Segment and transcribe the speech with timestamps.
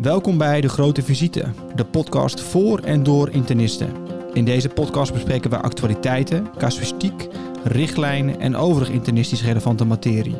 [0.00, 3.92] Welkom bij De Grote Visite, de podcast voor en door internisten.
[4.32, 7.28] In deze podcast bespreken we actualiteiten, casuïstiek,
[7.64, 10.36] richtlijnen en overig internistisch relevante materie.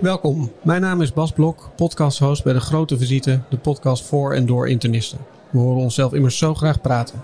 [0.00, 4.46] Welkom, mijn naam is Bas Blok, podcasthost bij De Grote Visite, de podcast voor en
[4.46, 5.18] door internisten.
[5.50, 7.22] We horen onszelf immers zo graag praten.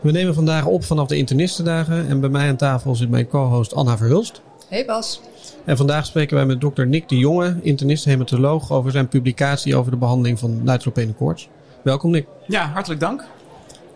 [0.00, 3.74] We nemen vandaag op vanaf de internistendagen en bij mij aan tafel zit mijn co-host
[3.74, 4.42] Anna Verhulst.
[4.72, 5.20] Hey Bas.
[5.64, 9.96] En vandaag spreken wij met dokter Nick de Jonge, internist-hematoloog, over zijn publicatie over de
[9.96, 11.48] behandeling van neutropene koorts.
[11.82, 12.26] Welkom Nick.
[12.46, 13.20] Ja, hartelijk dank.
[13.20, 13.28] Um,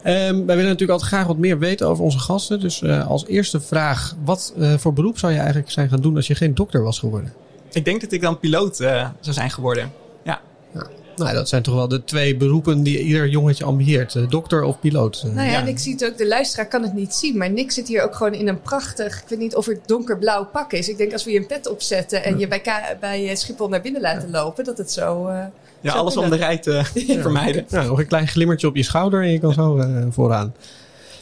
[0.03, 2.61] wij willen natuurlijk altijd graag wat meer weten over onze gasten.
[2.61, 6.17] Dus uh, als eerste vraag, wat uh, voor beroep zou je eigenlijk zijn gaan doen
[6.17, 7.33] als je geen dokter was geworden?
[7.73, 9.93] Ik denk dat ik dan piloot uh, zou zijn geworden.
[10.25, 10.41] Ja.
[10.75, 10.87] ja.
[11.16, 14.30] Nou, dat zijn toch wel de twee beroepen die ieder jongetje ambieert.
[14.30, 15.23] dokter of piloot.
[15.25, 17.37] Nou ja, ja, en ik zie het ook, de luisteraar kan het niet zien.
[17.37, 20.45] Maar Nick zit hier ook gewoon in een prachtig, ik weet niet of het donkerblauw
[20.45, 20.89] pak is.
[20.89, 22.62] Ik denk als we je een pet opzetten en je bij,
[23.01, 25.28] bij Schiphol naar binnen laten lopen, dat het zo...
[25.28, 25.44] Uh,
[25.81, 26.83] ja, alles om de rij te
[27.22, 27.64] vermijden.
[27.69, 30.55] Ja, nog een klein glimmertje op je schouder en je kan zo uh, vooraan.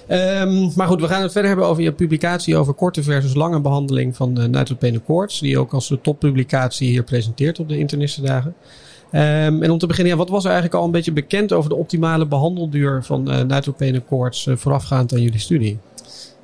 [0.08, 3.60] Um, maar goed, we gaan het verder hebben over je publicatie over korte versus lange
[3.60, 5.40] behandeling van de koorts.
[5.40, 8.54] Die je ook als toppublicatie hier presenteert op de internistendagen.
[9.14, 11.76] Um, en om te beginnen, wat was er eigenlijk al een beetje bekend over de
[11.76, 15.78] optimale behandelduur van uh, voorafgaand aan jullie studie?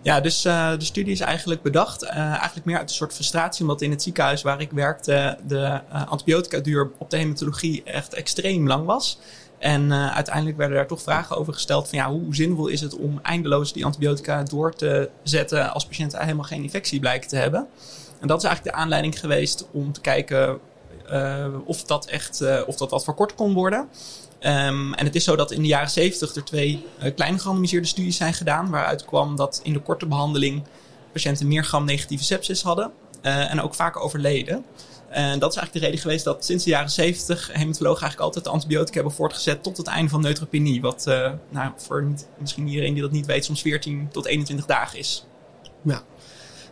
[0.02, 2.02] Ja, dus uh, de studie is eigenlijk bedacht.
[2.02, 6.90] eigenlijk meer uit een soort frustratie, omdat in het ziekenhuis waar ik werkte de antibiotica-duur
[6.98, 9.18] op de hematologie echt extreem lang was.
[9.58, 13.18] En uiteindelijk werden daar toch vragen over gesteld van ja, hoe zinvol is het om
[13.22, 17.66] eindeloos die antibiotica door te zetten als patiënten helemaal geen infectie blijken te hebben.
[18.20, 20.58] En dat is eigenlijk de aanleiding geweest om te kijken
[21.64, 23.88] of dat echt uh, of dat wat verkort kon worden.
[24.40, 28.16] Um, en het is zo dat in de jaren 70 er twee uh, kleine studies
[28.16, 30.62] zijn gedaan, waaruit kwam dat in de korte behandeling
[31.12, 34.64] patiënten meer gram-negatieve sepsis hadden en ook vaak overleden.
[35.08, 38.44] En dat is eigenlijk de reden geweest dat sinds de jaren 70 hematologen eigenlijk altijd
[38.44, 40.80] de antibiotica hebben voortgezet tot het einde van neutropenie.
[40.80, 41.04] Wat
[41.48, 45.26] nou, voor misschien iedereen die dat niet weet, soms 14 tot 21 dagen is.
[45.82, 46.02] Ja.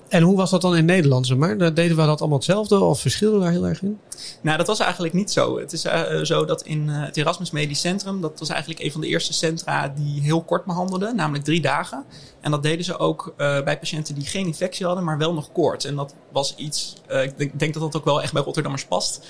[0.09, 1.37] En hoe was dat dan in Nederland?
[1.37, 1.59] Maar?
[1.59, 3.99] Deden we dat allemaal hetzelfde of verschilden we daar heel erg in?
[4.41, 5.59] Nou, dat was eigenlijk niet zo.
[5.59, 8.93] Het is uh, zo dat in uh, het Erasmus Medisch Centrum, dat was eigenlijk een
[8.93, 12.05] van de eerste centra die heel kort behandelden, namelijk drie dagen.
[12.41, 15.53] En dat deden ze ook uh, bij patiënten die geen infectie hadden, maar wel nog
[15.53, 15.85] koorts.
[15.85, 19.27] En dat was iets, ik denk, denk, dat dat ook wel echt bij Rotterdammers past.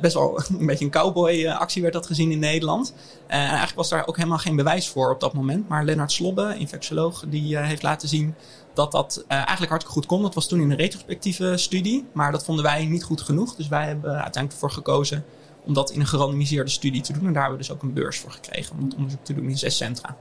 [0.00, 2.94] Best wel een beetje een cowboy-actie werd dat gezien in Nederland.
[3.26, 5.68] en eigenlijk was daar ook helemaal geen bewijs voor op dat moment.
[5.68, 8.34] Maar Lennart Slobbe, infectioloog, die heeft laten zien
[8.74, 10.22] dat dat eigenlijk hartstikke goed kon.
[10.22, 13.54] Dat was toen in een retrospectieve studie, maar dat vonden wij niet goed genoeg.
[13.54, 15.24] Dus wij hebben uiteindelijk ervoor gekozen
[15.64, 17.26] om dat in een gerandomiseerde studie te doen.
[17.26, 19.48] En daar hebben we dus ook een beurs voor gekregen om dat onderzoek te doen
[19.48, 20.16] in zes centra.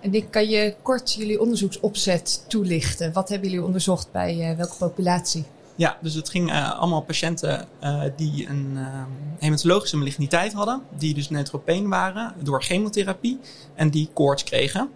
[0.00, 3.12] En Dick, kan je kort jullie onderzoeksopzet toelichten?
[3.12, 5.44] Wat hebben jullie onderzocht bij welke populatie?
[5.76, 9.02] Ja, dus het ging uh, allemaal patiënten uh, die een uh,
[9.38, 13.40] hematologische maligniteit hadden, die dus neutropeen waren door chemotherapie
[13.74, 14.90] en die koorts kregen.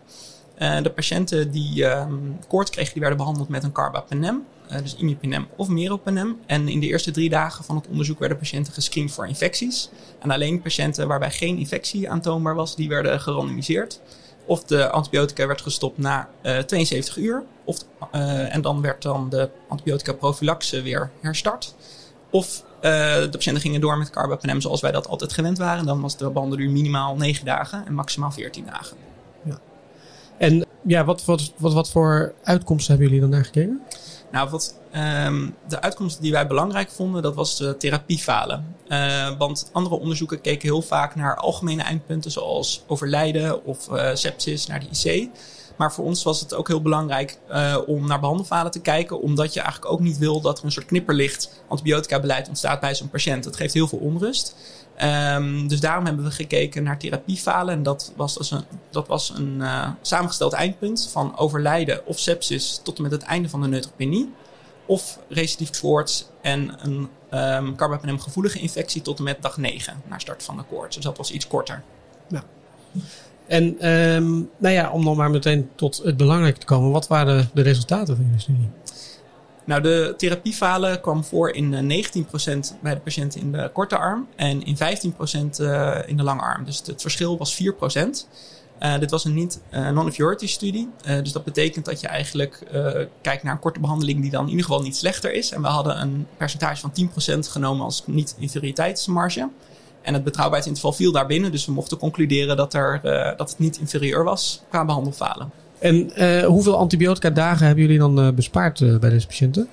[0.58, 4.44] Uh, de patiënten die um, koorts kregen, die werden behandeld met een carbapenem.
[4.82, 6.40] Dus imipenem of meropenem.
[6.46, 9.90] En in de eerste drie dagen van het onderzoek werden patiënten gescreend voor infecties.
[10.18, 14.00] En alleen patiënten waarbij geen infectie aantoonbaar was, die werden gerandomiseerd.
[14.48, 17.42] Of de antibiotica werd gestopt na uh, 72 uur.
[17.64, 17.78] Of,
[18.50, 21.74] en dan werd dan de antibiotica prophylaxe weer herstart.
[22.30, 25.86] Of de patiënten gingen door met carbapenem zoals wij dat altijd gewend waren.
[25.86, 28.96] Dan was de behandelduur minimaal 9 dagen en maximaal 14 dagen.
[30.38, 33.82] En ja, wat, wat, wat, wat voor uitkomsten hebben jullie dan naar gekeken?
[34.30, 34.74] Nou, wat,
[35.26, 38.76] um, de uitkomsten die wij belangrijk vonden, dat was de therapiefalen.
[38.88, 44.66] Uh, want andere onderzoeken keken heel vaak naar algemene eindpunten, zoals overlijden of uh, sepsis,
[44.66, 45.30] naar de IC.
[45.78, 49.54] Maar voor ons was het ook heel belangrijk uh, om naar behandelfalen te kijken, omdat
[49.54, 53.10] je eigenlijk ook niet wil dat er een soort knipperlicht antibiotica beleid ontstaat bij zo'n
[53.10, 53.44] patiënt.
[53.44, 54.54] Dat geeft heel veel onrust.
[55.02, 57.74] Um, dus daarom hebben we gekeken naar therapiefalen.
[57.74, 62.96] En dat was, een, dat was een uh, samengesteld eindpunt van overlijden of sepsis tot
[62.96, 64.32] en met het einde van de neutropenie.
[64.86, 70.18] Of recidief koorts en een um, carbapenem gevoelige infectie tot en met dag 9 na
[70.18, 70.94] start van de koorts.
[70.94, 71.82] Dus dat was iets korter.
[72.28, 72.44] Ja.
[73.48, 76.90] En um, nou ja, om dan maar meteen tot het belangrijke te komen.
[76.90, 78.68] Wat waren de resultaten van jullie studie?
[79.64, 84.62] Nou, de therapiefalen kwam voor in 19% bij de patiënten in de korte arm en
[84.62, 84.80] in 15%
[85.60, 86.64] uh, in de lange arm.
[86.64, 87.66] Dus het verschil was 4%.
[88.82, 90.88] Uh, dit was een niet non-inferiority studie.
[91.22, 92.62] Dus dat betekent dat je eigenlijk
[93.20, 95.50] kijkt naar een korte behandeling die dan in ieder geval niet slechter is.
[95.50, 96.92] En we hadden een percentage van
[97.36, 99.48] 10% genomen als niet-inferioriteitsmarge.
[100.08, 101.52] En het betrouwbaarheidsinterval viel daarbinnen.
[101.52, 103.00] Dus we mochten concluderen dat, er,
[103.36, 105.50] dat het niet inferieur was qua behandelfalen.
[105.78, 109.68] En uh, hoeveel antibiotica dagen hebben jullie dan uh, bespaard bij deze patiënten?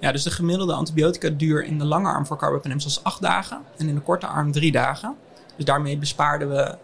[0.00, 3.58] Ja, dus de gemiddelde antibiotica duur in de lange arm voor carbapenems was acht dagen
[3.76, 5.14] en in de korte arm drie dagen.
[5.56, 6.74] Dus daarmee bespaarden we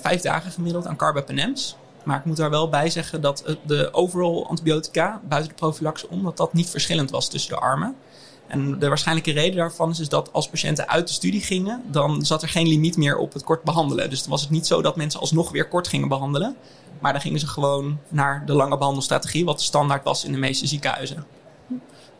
[0.00, 1.76] vijf dagen gemiddeld aan carbapenems.
[2.02, 6.22] Maar ik moet daar wel bij zeggen dat de overall antibiotica, buiten de prophylaxe om,
[6.22, 7.94] dat dat niet verschillend was tussen de armen.
[8.46, 12.24] En de waarschijnlijke reden daarvan is, is dat als patiënten uit de studie gingen, dan
[12.24, 14.10] zat er geen limiet meer op het kort behandelen.
[14.10, 16.56] Dus dan was het niet zo dat mensen alsnog weer kort gingen behandelen.
[17.00, 20.38] Maar dan gingen ze gewoon naar de lange behandelstrategie, wat de standaard was in de
[20.38, 21.26] meeste ziekenhuizen.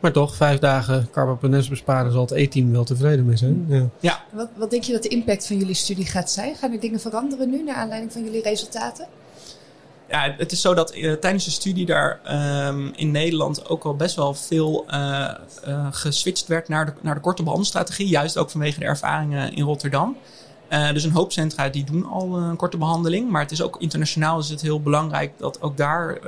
[0.01, 3.67] Maar toch, vijf dagen carbapenems besparen zal het E-team wel tevreden mee zijn.
[3.69, 3.89] Ja.
[4.01, 4.25] ja.
[4.31, 6.55] Wat, wat denk je dat de impact van jullie studie gaat zijn?
[6.55, 9.07] Gaan er dingen veranderen nu naar aanleiding van jullie resultaten?
[10.09, 12.21] Ja, het is zo dat uh, tijdens de studie daar
[12.67, 15.35] um, in Nederland ook al best wel veel uh,
[15.91, 18.09] geswitcht werd naar de, naar de korte behandelstrategie.
[18.09, 20.17] Juist ook vanwege de ervaringen in Rotterdam.
[20.69, 23.31] dus een hoop centra die doen al een korte behandeling.
[23.31, 26.19] Maar het is ook internationaal is het heel belangrijk dat ook daar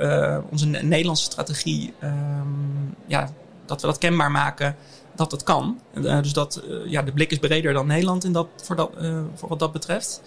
[0.51, 3.29] onze Nederlandse strategie, um, ja,
[3.65, 4.75] dat we dat kenbaar maken
[5.15, 5.79] dat het kan.
[6.01, 8.91] dus dat ja, de blik is breder dan Nederland in dat, voor, dat,
[9.35, 10.21] voor wat dat betreft.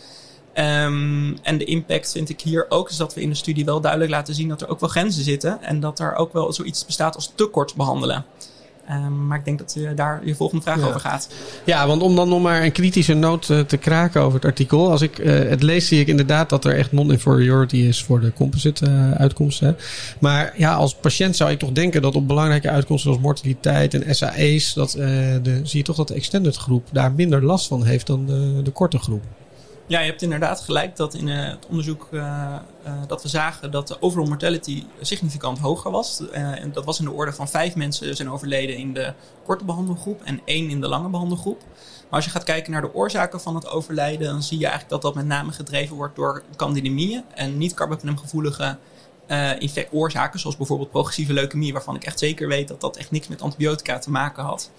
[0.54, 3.80] Um, en de impact vind ik hier ook is dat we in de studie wel
[3.80, 5.62] duidelijk laten zien dat er ook wel grenzen zitten.
[5.62, 8.24] En dat er ook wel zoiets bestaat als te kort behandelen.
[8.90, 11.28] Um, maar ik denk dat je daar je volgende vraag over gaat.
[11.64, 14.90] Ja, want om dan nog maar een kritische noot uh, te kraken over het artikel.
[14.90, 18.32] Als ik uh, het lees, zie ik inderdaad dat er echt non-inferiority is voor de
[18.32, 19.76] composite uh, uitkomsten.
[20.18, 24.14] Maar ja, als patiënt zou ik toch denken dat op belangrijke uitkomsten zoals mortaliteit en
[24.14, 28.06] SAE's, dat, de, zie je toch dat de extended groep daar minder last van heeft
[28.06, 29.22] dan de, de korte groep.
[29.90, 32.20] Ja, je hebt inderdaad gelijk dat in uh, het onderzoek uh,
[32.86, 36.22] uh, dat we zagen dat de overall mortality significant hoger was.
[36.30, 39.12] en dat was in de orde van vijf mensen zijn overleden in de
[39.44, 41.62] korte behandelgroep en één in de lange behandelgroep.
[42.02, 44.92] Maar als je gaat kijken naar de oorzaken van het overlijden, dan zie je eigenlijk
[44.92, 48.78] dat dat met name gedreven wordt door candidemieën en niet carbapenemgevoelige
[49.90, 53.42] oorzaken, zoals bijvoorbeeld progressieve leukemie, waarvan ik echt zeker weet dat dat echt niks met
[53.42, 54.70] antibiotica te maken had.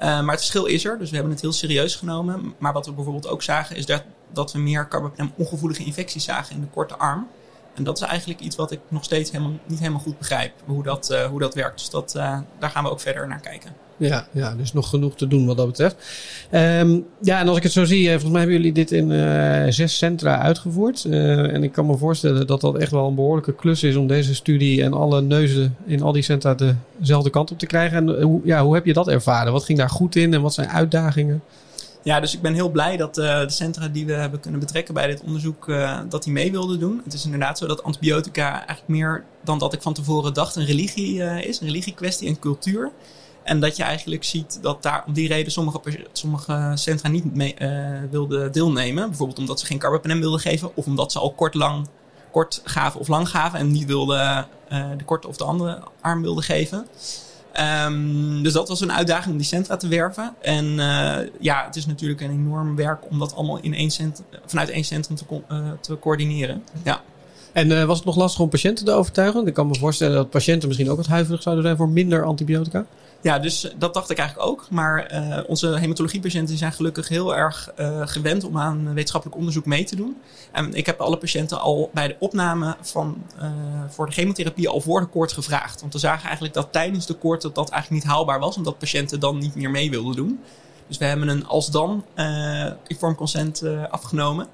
[0.00, 2.54] Maar het verschil is er, dus we hebben het heel serieus genomen.
[2.58, 4.02] Maar wat we bijvoorbeeld ook zagen, is dat,
[4.32, 7.26] dat we meer carbapenem ongevoelige infecties zagen in de korte arm.
[7.74, 10.82] En dat is eigenlijk iets wat ik nog steeds helemaal, niet helemaal goed begrijp, hoe
[10.82, 11.78] dat, uh, hoe dat werkt.
[11.78, 13.70] Dus dat, uh, daar gaan we ook verder naar kijken.
[13.96, 15.96] Ja, ja, dus nog genoeg te doen wat dat betreft.
[16.52, 19.98] Um, ja, en als ik het zo zie, volgens mij hebben jullie dit in zes
[19.98, 21.04] centra uitgevoerd.
[21.04, 24.34] En ik kan me voorstellen dat dat echt wel een behoorlijke klus is om deze
[24.34, 26.56] studie en alle neuzen in al die centra
[26.96, 27.96] dezelfde kant op te krijgen.
[27.96, 29.52] En hoe, ja, hoe heb je dat ervaren?
[29.52, 31.42] Wat ging daar goed in en wat zijn uitdagingen?
[32.02, 34.94] Ja, dus ik ben heel blij dat uh, de centra die we hebben kunnen betrekken
[34.94, 37.00] bij dit onderzoek, uh, dat die mee wilden doen.
[37.04, 40.64] Het is inderdaad zo dat antibiotica eigenlijk meer dan dat ik van tevoren dacht een
[40.64, 42.92] religie uh, is, een religiekwestie en cultuur.
[43.42, 45.80] En dat je eigenlijk ziet dat daar om die reden sommige,
[46.12, 47.56] sommige centra niet mee
[48.10, 49.08] wilden deelnemen.
[49.08, 51.86] Bijvoorbeeld omdat ze geen carbapenem wilden geven of omdat ze al kort, lang,
[52.30, 56.44] kort gaven of lang gaven en niet wilden de korte of de andere arm wilden
[56.44, 56.86] geven.
[57.60, 60.34] Um, dus dat was een uitdaging om die centra te werven.
[60.40, 64.26] En uh, ja, het is natuurlijk een enorm werk om dat allemaal in één centrum,
[64.46, 66.64] vanuit één centrum te, uh, te coördineren.
[66.82, 67.00] Ja.
[67.58, 69.46] En uh, was het nog lastig om patiënten te overtuigen?
[69.46, 72.86] Ik kan me voorstellen dat patiënten misschien ook wat huiverig zouden zijn voor minder antibiotica.
[73.20, 74.66] Ja, dus dat dacht ik eigenlijk ook.
[74.70, 77.72] Maar uh, onze hematologiepatiënten zijn gelukkig heel erg
[78.04, 80.16] gewend om aan wetenschappelijk onderzoek mee te doen.
[80.52, 83.22] En ik heb alle patiënten al bij de opname van,
[83.88, 85.80] voor de chemotherapie al voor de koord gevraagd.
[85.80, 88.78] Want we zagen eigenlijk dat tijdens de koord dat dat eigenlijk niet haalbaar was, omdat
[88.78, 90.40] patiënten dan niet meer mee wilden doen.
[90.86, 92.04] Dus we hebben een als dan
[92.86, 94.46] informed consent afgenomen.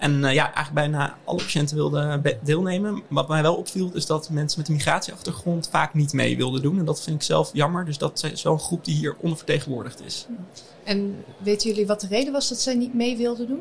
[0.00, 3.02] En uh, ja, eigenlijk bijna alle patiënten wilden deelnemen.
[3.08, 6.78] Wat mij wel opviel is dat mensen met een migratieachtergrond vaak niet mee wilden doen.
[6.78, 7.84] En dat vind ik zelf jammer.
[7.84, 10.26] Dus dat is wel een groep die hier ondervertegenwoordigd is.
[10.84, 13.60] En weten jullie wat de reden was dat zij niet mee wilden doen?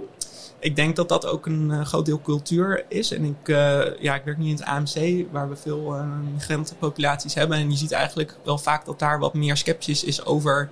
[0.59, 3.11] Ik denk dat dat ook een uh, groot deel cultuur is.
[3.11, 5.95] En ik, uh, ja, ik werk nu in het AMC, waar we veel
[6.33, 7.57] migrantenpopulaties hebben.
[7.57, 10.69] En je ziet eigenlijk wel vaak dat daar wat meer sceptisch is over,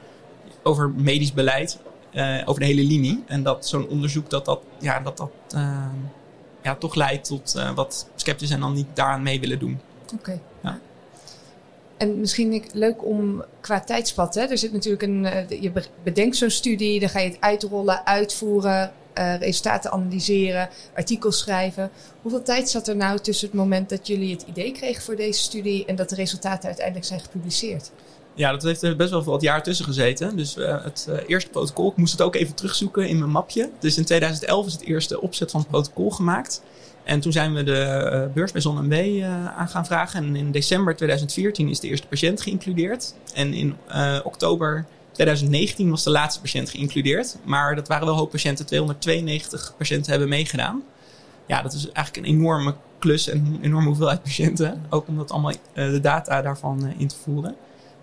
[0.63, 1.79] over medisch beleid
[2.13, 3.23] uh, over de hele linie.
[3.27, 5.85] En dat zo'n onderzoek dat dat, ja, dat, dat uh,
[6.63, 9.79] ja, toch leidt tot uh, wat sceptisch en dan niet daaraan mee willen doen.
[10.03, 10.13] Oké.
[10.15, 10.41] Okay.
[10.63, 10.79] Ja.
[11.97, 14.35] En misschien leuk om qua tijdspad.
[14.35, 14.41] Hè?
[14.41, 15.23] Er zit natuurlijk een.
[15.61, 15.71] je
[16.03, 18.91] bedenkt zo'n studie, dan ga je het uitrollen, uitvoeren,
[19.39, 21.89] resultaten analyseren, artikels schrijven.
[22.21, 25.41] Hoeveel tijd zat er nou tussen het moment dat jullie het idee kregen voor deze
[25.41, 27.91] studie en dat de resultaten uiteindelijk zijn gepubliceerd?
[28.37, 30.35] Ja, dat heeft best wel wat jaar tussen gezeten.
[30.35, 33.69] Dus uh, het uh, eerste protocol, ik moest het ook even terugzoeken in mijn mapje.
[33.79, 36.61] Dus in 2011 is het eerste opzet van het protocol gemaakt.
[37.03, 39.23] En toen zijn we de uh, beurs bij ZonMW
[39.57, 40.23] aan gaan vragen.
[40.23, 43.13] En in december 2014 is de eerste patiënt geïncludeerd.
[43.33, 43.75] En in
[44.23, 47.37] oktober 2019 was de laatste patiënt geïncludeerd.
[47.43, 48.65] Maar dat waren wel hoop patiënten.
[48.65, 50.83] 292 patiënten hebben meegedaan.
[51.45, 54.85] Ja, dat is eigenlijk een enorme klus en een enorme hoeveelheid patiënten.
[54.89, 57.55] Ook om dat allemaal de data daarvan in te voeren.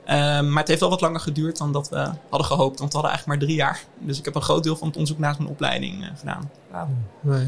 [0.05, 2.79] Ehm, maar het heeft wel wat langer geduurd dan dat we hadden gehoopt.
[2.79, 3.85] Want we hadden eigenlijk maar drie jaar.
[3.99, 6.51] Dus ik heb een groot deel van het onderzoek naast mijn opleiding uh, gedaan.
[6.71, 6.87] Nou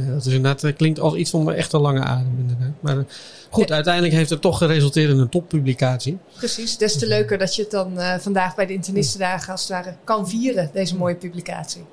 [0.09, 2.37] dat is inderdaad, eh, klinkt als iets van een echt een lange adem.
[2.39, 2.73] Inderdaad.
[2.81, 3.03] Maar uh,
[3.51, 6.19] goed, uiteindelijk heeft het toch geresulteerd in een toppublicatie.
[6.37, 9.71] Precies, des te leuker dat je het dan uh, vandaag bij de Internistendagen als het
[9.71, 11.85] ware kan vieren, deze mooie publicatie.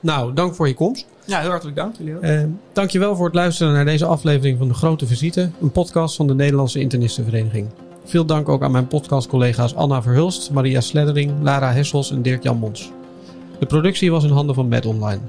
[0.00, 1.06] Nou, dank voor je komst.
[1.24, 1.96] Ja, heel hartelijk dank.
[1.96, 2.22] Jullie ook.
[2.22, 2.42] Uh,
[2.72, 5.50] dankjewel voor het luisteren naar deze aflevering van De Grote Visite.
[5.60, 7.68] Een podcast van de Nederlandse Internistenvereniging.
[8.04, 12.90] Veel dank ook aan mijn podcastcollega's Anna Verhulst, Maria Sleddering, Lara Hessels en Dirk-Jan Mons.
[13.58, 15.20] De productie was in handen van Med Online.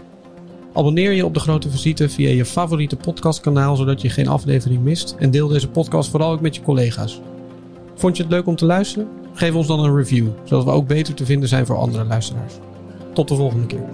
[0.74, 5.16] Abonneer je op De Grote Visite via je favoriete podcastkanaal, zodat je geen aflevering mist.
[5.20, 7.22] En deel deze podcast vooral ook met je collega's.
[7.96, 9.08] Vond je het leuk om te luisteren?
[9.34, 12.54] Geef ons dan een review, zodat we ook beter te vinden zijn voor andere luisteraars.
[13.14, 13.86] Tot de volgende keer.